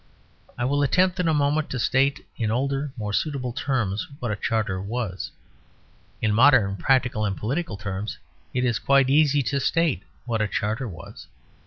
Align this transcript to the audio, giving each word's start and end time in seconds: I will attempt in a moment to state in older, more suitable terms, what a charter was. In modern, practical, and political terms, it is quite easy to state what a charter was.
I 0.57 0.65
will 0.65 0.81
attempt 0.81 1.19
in 1.19 1.27
a 1.27 1.31
moment 1.31 1.69
to 1.69 1.77
state 1.79 2.25
in 2.35 2.49
older, 2.49 2.91
more 2.97 3.13
suitable 3.13 3.53
terms, 3.53 4.07
what 4.17 4.31
a 4.31 4.35
charter 4.35 4.81
was. 4.81 5.29
In 6.23 6.33
modern, 6.33 6.75
practical, 6.75 7.23
and 7.23 7.37
political 7.37 7.77
terms, 7.77 8.17
it 8.51 8.65
is 8.65 8.79
quite 8.79 9.11
easy 9.11 9.43
to 9.43 9.59
state 9.59 10.01
what 10.25 10.41
a 10.41 10.47
charter 10.47 10.87
was. 10.87 11.27